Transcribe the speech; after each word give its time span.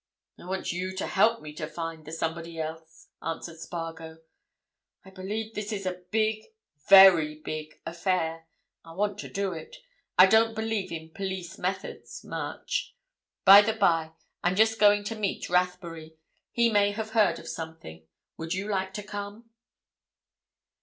"I 0.39 0.45
want 0.45 0.71
you 0.71 0.95
to 0.95 1.05
help 1.05 1.43
me 1.43 1.53
to 1.53 1.67
find 1.67 2.05
the 2.05 2.11
somebody 2.11 2.57
else," 2.59 3.09
answered 3.21 3.59
Spargo. 3.59 4.17
"I 5.05 5.11
believe 5.11 5.53
this 5.53 5.71
is 5.71 5.85
a 5.85 6.01
big, 6.09 6.43
very 6.89 7.35
big 7.35 7.79
affair: 7.85 8.47
I 8.83 8.93
want 8.93 9.19
to 9.19 9.29
do 9.29 9.51
it. 9.53 9.75
I 10.17 10.25
don't 10.25 10.55
believe 10.55 10.91
in 10.91 11.11
police 11.13 11.59
methods—much. 11.59 12.95
By 13.45 13.61
the 13.61 13.73
by, 13.73 14.13
I'm 14.43 14.55
just 14.55 14.79
going 14.79 15.03
to 15.03 15.15
meet 15.15 15.51
Rathbury. 15.51 16.17
He 16.51 16.71
may 16.71 16.93
have 16.93 17.11
heard 17.11 17.37
of 17.37 17.47
something. 17.47 18.03
Would 18.37 18.55
you 18.55 18.67
like 18.69 18.95
to 18.95 19.03
come?" 19.03 19.51